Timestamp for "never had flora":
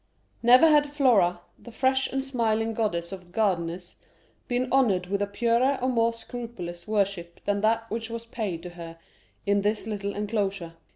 0.41-1.41